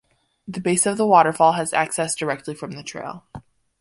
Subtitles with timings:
[0.47, 3.23] The base of the waterfall has access directly from the trail.